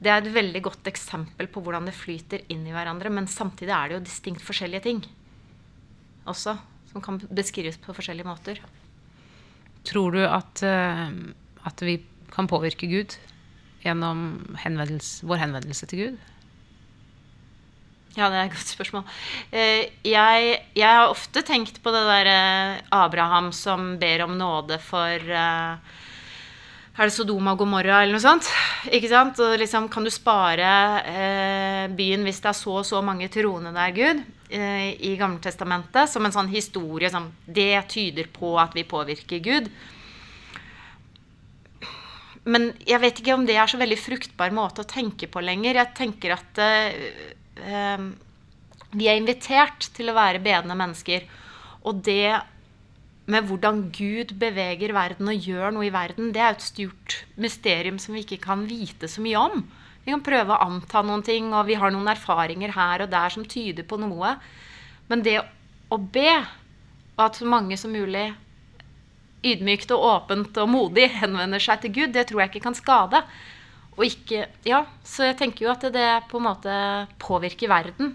[0.00, 3.12] det er et veldig godt eksempel på hvordan det flyter inn i hverandre.
[3.12, 5.04] Men samtidig er det jo distinkt forskjellige ting
[6.26, 6.56] også,
[6.90, 8.58] som kan beskrives på forskjellige måter.
[9.86, 11.10] Tror du at, eh,
[11.68, 12.00] at vi
[12.34, 13.14] kan påvirke Gud
[13.84, 16.16] gjennom henvendelse, vår henvendelse til Gud?
[18.16, 19.04] Ja, det er et godt spørsmål.
[19.52, 24.78] Eh, jeg, jeg har ofte tenkt på det der eh, Abraham som ber om nåde
[24.80, 25.96] for eh,
[26.96, 28.48] Er det Sodoma og Gomorra eller noe sånt?
[28.88, 29.36] Ikke sant?
[29.44, 30.70] Og liksom, kan du spare
[31.12, 34.24] eh, byen hvis det er så og så mange troende der, Gud?
[34.48, 36.08] Eh, I Gammeltestamentet.
[36.08, 39.68] Som en sånn historie som Det tyder på at vi påvirker Gud.
[42.48, 45.82] Men jeg vet ikke om det er så veldig fruktbar måte å tenke på lenger.
[45.82, 47.34] Jeg tenker at eh,
[47.66, 51.26] vi er invitert til å være bedende mennesker.
[51.86, 52.36] Og det
[53.26, 57.98] med hvordan Gud beveger verden og gjør noe i verden, det er et stort mysterium
[57.98, 59.64] som vi ikke kan vite så mye om.
[60.06, 63.34] Vi kan prøve å anta noen ting, og vi har noen erfaringer her og der
[63.34, 64.36] som tyder på noe.
[65.10, 65.40] Men det
[65.90, 66.30] å be,
[67.16, 68.28] og at så mange som mulig
[69.46, 73.24] ydmykt og åpent og modig henvender seg til Gud, det tror jeg ikke kan skade.
[73.96, 76.72] Og ikke, ja, Så jeg tenker jo at det på en måte
[77.22, 78.14] påvirker verden.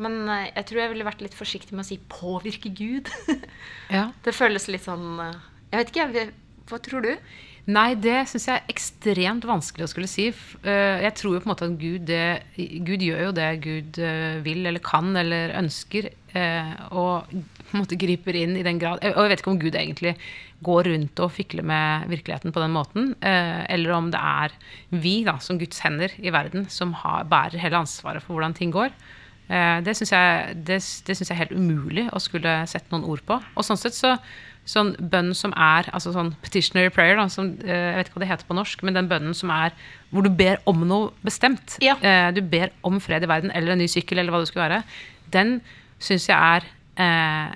[0.00, 3.10] Men eh, jeg tror jeg ville vært litt forsiktig med å si 'påvirke Gud'.
[3.90, 4.12] Ja.
[4.22, 5.38] det føles litt sånn eh,
[5.72, 6.26] Jeg vet ikke,
[6.70, 7.16] hva tror du?
[7.70, 10.28] Nei, det syns jeg er ekstremt vanskelig å skulle si.
[10.62, 12.42] Eh, Jeg tror jo på en måte at Gud, det,
[12.86, 14.00] Gud gjør jo det Gud
[14.46, 16.08] vil eller kan eller ønsker.
[16.94, 17.26] Og
[17.78, 20.16] måte griper inn i den grad Og jeg vet ikke om Gud egentlig
[20.66, 23.14] går rundt og fikler med virkeligheten på den måten.
[23.22, 24.52] eh, Eller om det er
[24.90, 28.72] vi da, som Guds hender i verden som har, bærer hele ansvaret for hvordan ting
[28.74, 28.90] går.
[29.48, 33.08] Eh, det syns jeg, det, det synes jeg er helt umulig å skulle sette noen
[33.08, 33.40] ord på.
[33.56, 34.16] Og sånn sett så
[34.68, 38.24] sånn bønn som er altså sånn petitionary prayer, da, som, eh, jeg vet ikke hva
[38.26, 39.72] det heter på norsk, men den bønnen som er
[40.12, 41.78] hvor du ber om noe bestemt.
[41.82, 41.96] Ja.
[42.36, 44.82] Du ber om fred i verden, eller en ny sykkel, eller hva det skulle være.
[45.32, 45.60] Den
[46.02, 47.52] syns jeg er eh,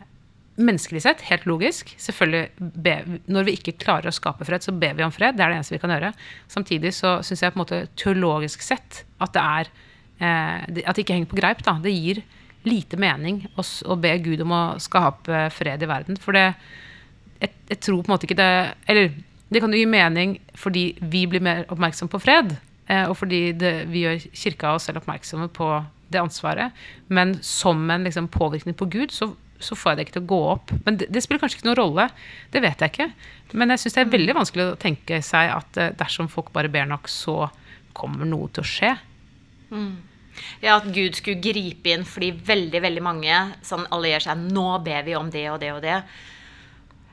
[0.55, 1.95] menneskelig sett helt logisk.
[1.99, 2.95] Selvfølgelig be,
[3.27, 5.37] Når vi ikke klarer å skape fred, så ber vi om fred.
[5.37, 6.13] Det er det eneste vi kan gjøre.
[6.49, 9.71] Samtidig så syns jeg på en måte teologisk sett at det er
[10.21, 11.65] eh, At det ikke henger på greip.
[11.67, 11.79] da.
[11.83, 12.23] Det gir
[12.65, 16.17] lite mening å, å be Gud om å skape fred i verden.
[16.17, 16.55] For det
[17.43, 18.53] jeg, jeg tror på en måte ikke det
[18.89, 19.11] Eller
[19.53, 22.57] det kan jo gi mening fordi vi blir mer oppmerksom på fred.
[22.87, 25.69] Eh, og fordi det, vi gjør kirka oss selv oppmerksomme på
[26.15, 26.85] det ansvaret.
[27.13, 30.33] Men som en liksom, påvirkning på Gud, så, så får jeg det ikke til å
[30.35, 30.75] gå opp.
[30.87, 32.09] Men det, det spiller kanskje ikke noen rolle.
[32.55, 33.11] Det vet jeg ikke.
[33.55, 36.73] Men jeg syns det er veldig vanskelig å tenke seg at eh, dersom folk bare
[36.73, 37.49] ber nok, så
[37.95, 38.93] kommer noe til å skje.
[40.63, 44.47] Ja, at Gud skulle gripe inn fordi veldig veldig mange sånn allierer seg.
[44.55, 45.99] Nå ber vi om det og det og det.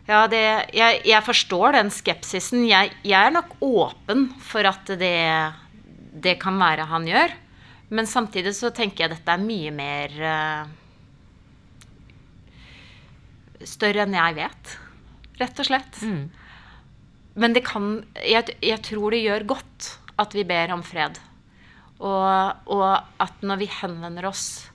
[0.10, 0.42] Ja, det,
[0.76, 2.66] jeg, jeg forstår den skepsisen.
[2.68, 5.14] Jeg, jeg er nok åpen for at det,
[6.26, 7.36] det kan være han gjør.
[7.92, 10.78] Men samtidig så tenker jeg dette er mye mer uh,
[13.68, 14.72] Større enn jeg vet,
[15.38, 16.00] rett og slett.
[17.38, 17.92] Men det kan
[18.26, 19.90] jeg, jeg tror det gjør godt
[20.22, 21.20] at vi ber om fred.
[22.02, 22.88] Og, og
[23.22, 24.72] at når vi henvender oss,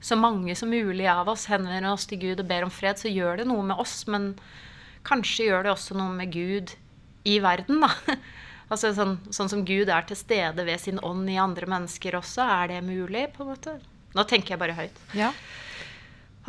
[0.00, 3.12] så mange som mulig av oss henvender oss til Gud og ber om fred, så
[3.12, 4.32] gjør det noe med oss, men
[5.04, 6.72] kanskje gjør det også noe med Gud
[7.28, 8.16] i verden, da.
[8.70, 12.44] Altså sånn, sånn som Gud er til stede ved sin ånd i andre mennesker også,
[12.46, 13.74] er det mulig, på en måte?
[14.14, 15.00] Nå tenker jeg bare høyt.
[15.18, 15.32] Ja.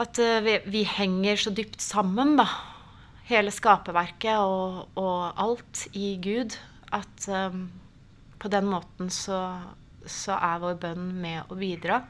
[0.02, 2.48] At uh, vi, vi henger så dypt sammen, da.
[3.30, 6.58] Hele skaperverket og, og alt i Gud.
[6.94, 7.70] At um,
[8.42, 9.42] på den måten så,
[10.06, 12.02] så er vår bønn med å bidra.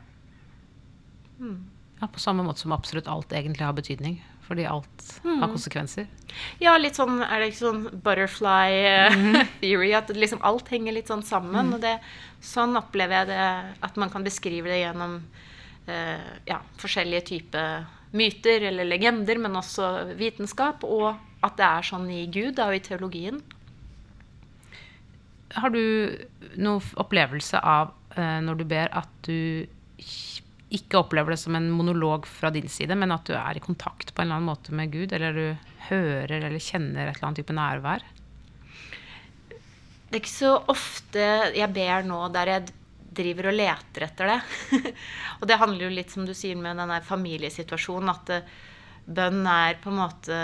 [2.02, 4.19] ja, På samme måte som absolutt alt egentlig har betydning.
[4.51, 6.07] Fordi alt har konsekvenser.
[6.59, 11.07] Ja, litt sånn er det ikke sånn butterfly eh, theory, at liksom alt henger litt
[11.07, 11.69] sånn sammen.
[11.77, 11.93] Og det,
[12.43, 13.45] sånn opplever jeg det,
[13.87, 15.21] at man kan beskrive det gjennom
[15.87, 20.83] eh, ja, forskjellige typer myter eller legender, men også vitenskap.
[20.83, 21.13] Og
[21.47, 23.39] at det er sånn i Gud da, og i teologien.
[25.55, 25.81] Har du
[26.59, 29.63] noen opplevelse av eh, når du ber, at du
[30.71, 34.13] ikke- opplever det som en monolog fra din side, men at du er i kontakt
[34.13, 35.57] på en eller annen måte med Gud, eller du
[35.89, 38.03] hører eller kjenner et eller annet type nærvær?
[40.12, 42.71] Det er ikke så ofte jeg ber nå der jeg
[43.12, 44.39] driver og leter etter det.
[45.39, 48.51] og det handler jo litt, som du sier, med den familiesituasjonen, at eh,
[49.07, 50.41] bønn er på en måte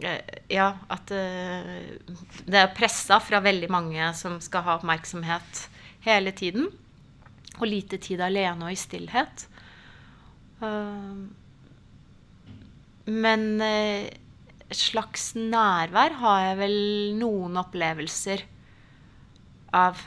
[0.00, 1.96] eh, Ja, at eh,
[2.44, 5.66] det er pressa fra veldig mange som skal ha oppmerksomhet
[6.04, 6.68] hele tiden.
[7.56, 9.46] Og lite tid alene og i stillhet.
[10.60, 11.18] Eh,
[13.06, 14.10] men eh,
[14.66, 16.78] et slags nærvær har jeg vel
[17.20, 18.42] noen opplevelser
[19.76, 20.00] av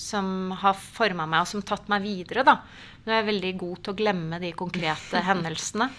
[0.00, 2.56] som har forma meg, og som tatt meg videre, da.
[3.04, 5.90] Nå er jeg veldig god til å glemme de konkrete hendelsene.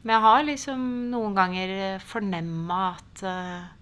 [0.00, 1.72] Men jeg har liksom noen ganger
[2.06, 3.79] fornemma at eh, eh,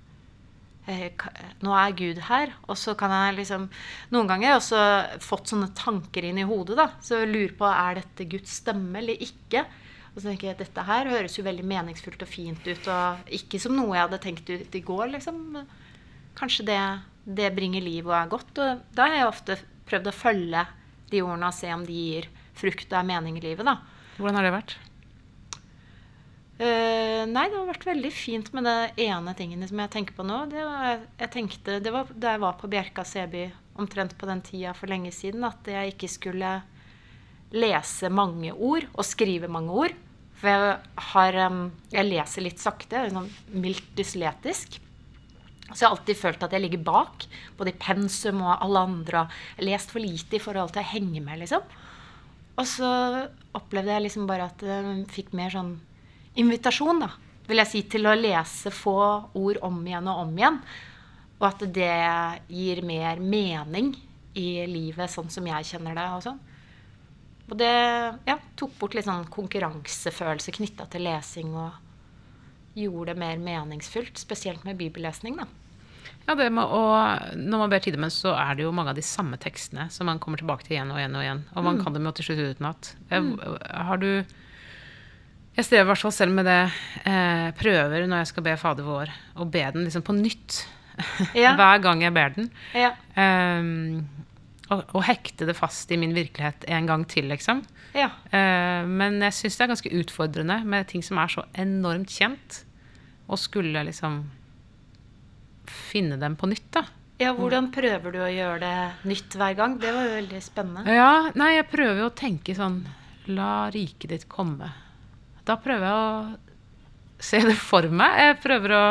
[0.88, 2.55] nå er Gud her.
[2.68, 3.66] Og så kan jeg liksom
[4.14, 6.88] Noen ganger har jeg også fått sånne tanker inn i hodet, da.
[7.05, 9.66] Så jeg lurer på er dette Guds stemme eller ikke.
[10.14, 13.29] Og så tenker jeg at dette her høres jo veldig meningsfullt og fint ut, og
[13.38, 15.61] ikke som noe jeg hadde tenkt ut i går, liksom.
[16.38, 16.81] Kanskje det,
[17.38, 18.59] det bringer liv og er godt.
[18.59, 20.66] Og da har jeg ofte prøvd å følge
[21.12, 23.79] de ordene og se om de gir frukt og er mening i livet, da.
[24.18, 24.79] Hvordan har det vært?
[26.59, 30.25] Eh, nei, det har vært veldig fint med det ene tingen som jeg tenker på
[30.27, 30.40] nå.
[30.51, 33.44] Det var, jeg tenkte, det var da jeg var på Bjerka Seby
[33.79, 36.57] omtrent på den tida for lenge siden, at jeg ikke skulle
[37.55, 39.94] lese mange ord og skrive mange ord.
[40.38, 40.75] For jeg,
[41.12, 41.62] har, um,
[41.94, 44.81] jeg leser litt sakte, sånn mildt dysletisk.
[45.68, 47.27] Så jeg har alltid følt at jeg ligger bak,
[47.59, 49.27] både i pensum og alle andre.
[49.55, 51.62] Jeg har lest for lite i forhold til å henge med, liksom.
[52.59, 52.90] Og så
[53.55, 55.77] opplevde jeg liksom bare at jeg fikk mer sånn
[56.38, 57.11] invitasjon, da,
[57.48, 58.98] vil jeg si, til å lese få
[59.38, 60.61] ord om igjen og om igjen.
[61.38, 61.94] Og at det
[62.51, 63.92] gir mer mening
[64.38, 66.07] i livet sånn som jeg kjenner det.
[66.16, 66.40] Og sånn.
[67.48, 67.74] Og det
[68.29, 74.66] ja, tok bort litt sånn konkurransefølelse knytta til lesing og gjorde det mer meningsfullt, spesielt
[74.66, 75.48] med bibellesning, da.
[76.29, 76.83] Ja, det med å,
[77.40, 80.20] Når man ber tidemens, så er det jo mange av de samme tekstene som man
[80.20, 81.40] kommer tilbake til igjen og igjen og igjen.
[81.57, 82.90] Og man kan dem jo til slutt utenat.
[83.09, 83.31] Mm.
[83.88, 84.11] Har du
[85.59, 86.61] Jeg strever i hvert fall selv med det.
[87.03, 89.11] Eh, prøver når jeg skal be Fader vår,
[89.42, 90.64] å be den liksom på nytt.
[91.38, 91.53] Ja.
[91.55, 92.49] Hver gang jeg ber den.
[92.75, 92.88] Ja.
[93.14, 94.01] Um,
[94.66, 97.61] og, og, hekte det fast i min virkelighet en gang til, liksom.
[97.94, 98.09] Ja.
[98.33, 102.64] Uh, men jeg syns det er ganske utfordrende med ting som er så enormt kjent,
[103.31, 104.25] å skulle liksom
[105.71, 106.83] finne dem på nytt, da.
[107.23, 109.79] ja, hvordan prøver du å gjøre det nytt hver gang?
[109.79, 110.99] Det var jo veldig spennende.
[110.99, 112.83] Ja, nei, jeg prøver jo å tenke sånn
[113.31, 114.73] La riket ditt komme.
[115.48, 118.18] Da prøver jeg å se det for meg.
[118.20, 118.84] Jeg prøver å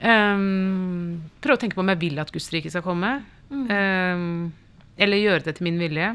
[0.00, 3.12] ehm, Prøve å tenke på om jeg vil at Guds rike skal komme.
[3.52, 4.48] Ehm,
[4.98, 6.14] eller gjøre det til min vilje.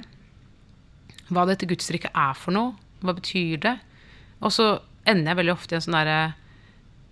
[1.29, 2.73] Hva dette Guds rike er for noe.
[3.03, 3.77] Hva betyr det?
[4.43, 4.73] Og så
[5.07, 6.19] ender jeg veldig ofte i en sånn derre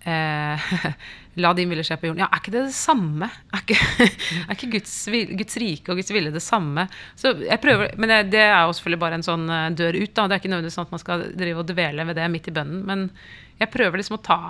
[0.08, 0.72] eh,
[1.40, 2.20] La din ville skje på jorden.
[2.20, 3.28] Ja, er ikke det det samme?
[3.54, 3.76] Er ikke,
[4.44, 4.96] er ikke Guds,
[5.38, 6.84] Guds rike og Guds ville det samme?
[7.16, 10.12] Så jeg prøver, Men det, det er jo selvfølgelig bare en sånn eh, dør ut.
[10.12, 12.50] da Det er ikke nødvendigvis sånn at man skal drive og dvele ved det midt
[12.52, 12.84] i bønnen.
[12.88, 13.08] Men
[13.62, 14.42] jeg prøver liksom å ta,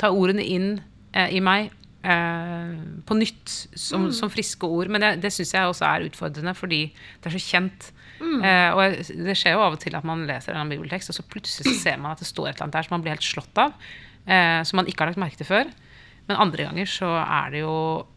[0.00, 0.68] ta ordene inn
[1.14, 1.72] eh, i meg
[2.04, 2.76] eh,
[3.08, 4.92] på nytt som, som friske ord.
[4.92, 7.92] Men det, det syns jeg også er utfordrende, fordi det er så kjent.
[8.20, 11.26] Eh, og det skjer jo av og til at man leser en bibeltekst, og så
[11.28, 13.26] plutselig så ser man at det står et eller annet der som man blir helt
[13.26, 13.74] slått av.
[14.24, 15.72] Eh, som man ikke har lagt merke til før.
[16.24, 17.74] Men andre ganger så er det jo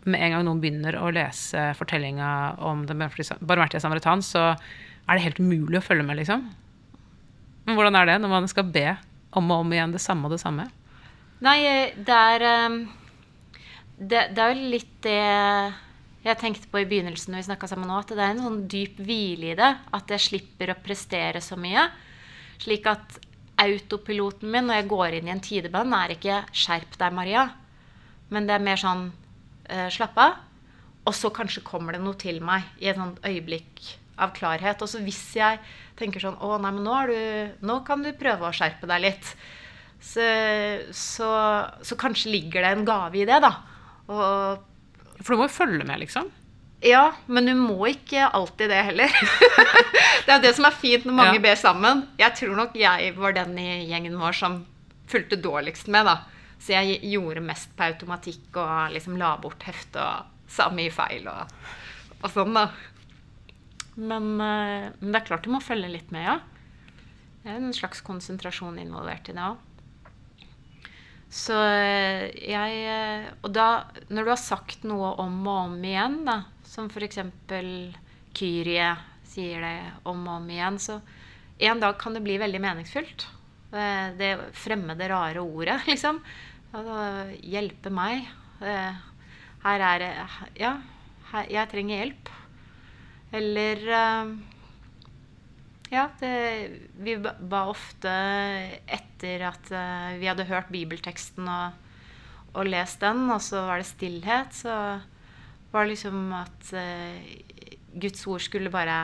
[0.07, 2.29] Med en gang noen begynner å lese fortellinga
[2.63, 6.45] om den barmhjertige samaritan, så er det helt umulig å følge med, liksom.
[7.67, 8.95] Men hvordan er det når man skal be
[9.35, 10.69] om og om igjen det samme og det samme?
[11.43, 11.59] Nei,
[11.99, 12.79] det er ehm,
[13.99, 15.19] det, det er jo litt det
[16.27, 18.63] jeg tenkte på i begynnelsen når vi snakka sammen nå, at det er en sånn
[18.71, 19.69] dyp hvile i det.
[19.95, 21.85] At jeg slipper å prestere så mye.
[22.63, 23.19] Slik at
[23.61, 27.47] autopiloten min når jeg går inn i en tidebønn, er ikke 'skjerp deg, Maria',
[28.29, 29.11] men det er mer sånn
[29.69, 30.37] eh, 'slapp av'.
[31.07, 34.81] Og så kanskje kommer det noe til meg i et sånt øyeblikk av klarhet.
[34.83, 35.59] Og så hvis jeg
[35.95, 39.35] tenker sånn 'Å, nei, men nå, du, nå kan du prøve å skjerpe deg litt',
[39.97, 40.27] så,
[40.93, 41.29] så,
[41.81, 43.53] så kanskje ligger det en gave i det, da.
[44.07, 46.29] Og For du må jo følge med, liksom.
[46.85, 49.13] Ja, men du må ikke alltid det heller.
[50.27, 51.43] det er det som er fint når mange Ja.
[51.47, 52.03] ber sammen.
[52.19, 54.59] Jeg tror nok jeg var den i gjengen vår som
[55.09, 56.17] fulgte dårligst med, da.
[56.59, 61.27] Så jeg gjorde mest på automatikk og liksom la bort heftet og sa mye feil
[61.29, 61.51] og,
[62.23, 62.67] og sånn, da.
[63.97, 66.37] Men, eh, men det er klart du må følge litt med, ja.
[67.43, 69.63] Det er en slags konsentrasjon involvert i det òg.
[71.33, 76.21] Så eh, jeg eh, Og da, når du har sagt noe om og om igjen,
[76.27, 76.37] da,
[76.77, 77.17] som f.eks.
[78.37, 78.89] Kyrie
[79.25, 80.99] sier det om og om igjen, så
[81.65, 83.25] en dag kan det bli veldig meningsfullt.
[83.73, 86.19] Eh, Det fremmede, rare ordet, liksom.
[86.77, 86.99] Altså,
[87.41, 88.27] hjelpe meg.
[88.61, 88.99] Eh,
[89.63, 90.11] Her er det
[90.61, 90.75] Ja,
[91.49, 92.29] jeg trenger hjelp.
[93.33, 94.31] Eller eh,
[95.91, 96.31] ja, det,
[97.01, 98.13] vi ba ofte
[98.85, 99.69] etter at
[100.19, 101.77] vi hadde hørt bibelteksten og,
[102.53, 104.73] og lest den, og så var det stillhet, så
[105.71, 107.17] var liksom at uh,
[107.97, 108.97] Guds ord skulle bare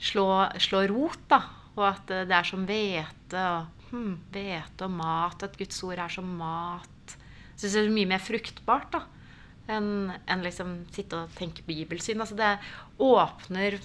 [0.00, 0.26] slå,
[0.58, 1.42] slå rot, da.
[1.76, 6.02] Og at eh, det er som hvete og hm, hvete og mat, at Guds ord
[6.02, 7.16] er som mat.
[7.54, 9.02] Så det er mye mer fruktbart da,
[9.70, 12.20] enn en liksom sitte og tenke bibelsyn.
[12.22, 12.54] Altså det
[13.04, 13.78] åpner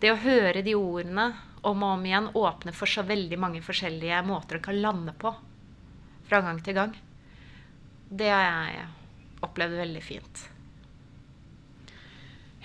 [0.00, 4.22] det å høre de ordene om og om igjen åpner for så veldig mange forskjellige
[4.24, 5.32] måter det kan lande på
[6.28, 6.94] fra gang til gang.
[8.10, 8.88] Det har jeg
[9.46, 10.42] opplevd veldig fint.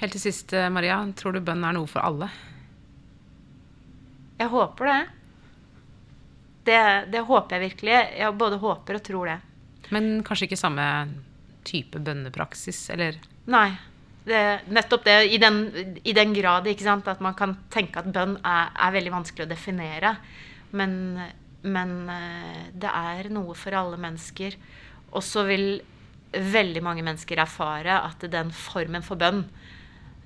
[0.02, 1.00] Helt til sist, eh, Maria.
[1.16, 2.30] Tror du bønn er noe for alle?
[4.40, 5.02] Jeg håper det.
[6.66, 6.80] Det,
[7.14, 7.96] det håper jeg virkelig.
[8.20, 9.38] Jeg både håper og tror det.
[9.96, 10.86] Men kanskje ikke samme
[11.66, 13.18] type bønnepraksis, eller
[13.50, 13.70] Nei.
[14.26, 14.42] Det,
[14.74, 15.16] nettopp det.
[15.36, 15.60] I den,
[16.02, 19.52] i den grad sant, at man kan tenke at bønn er, er veldig vanskelig å
[19.52, 20.16] definere.
[20.74, 20.96] Men,
[21.62, 24.58] men eh, det er noe for alle mennesker.
[25.14, 25.68] Og så vil
[26.36, 29.44] veldig mange mennesker erfare at den formen for bønn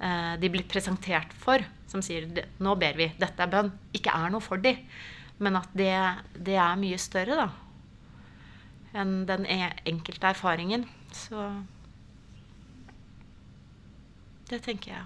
[0.02, 2.28] eh, de blir presentert for, som sier
[2.60, 4.78] 'nå ber vi, dette er bønn', ikke er noe for dem.
[5.40, 5.94] Men at det,
[6.36, 7.48] det er mye større da,
[8.94, 10.84] enn den e- enkelte erfaringen.
[11.16, 11.40] Så
[14.50, 15.06] det tenker jeg.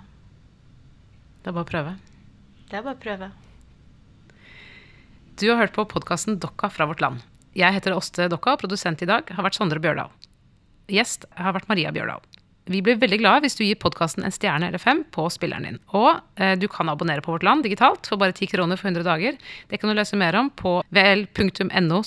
[1.43, 1.93] Det er bare å prøve.
[2.71, 3.31] Det er bare å prøve.
[5.37, 7.21] Du har hørt på podkasten Dokka fra vårt land.
[7.53, 10.09] Jeg heter Åste Dokka, og produsent i dag har vært Sondre Bjørdal.
[10.93, 12.21] Gjest har vært Maria Bjørdal.
[12.71, 15.79] Vi blir veldig glad hvis du gir podkasten en stjerne eller fem på spilleren din.
[15.99, 19.03] Og eh, du kan abonnere på Vårt Land digitalt for bare 10 kroner for 100
[19.03, 19.39] dager.
[19.67, 22.01] Det kan du lese mer om på vl.no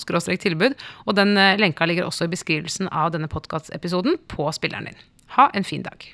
[0.47, 5.03] tilbud, og den eh, lenka ligger også i beskrivelsen av denne podkastepisoden på spilleren din.
[5.37, 6.09] Ha en fin dag.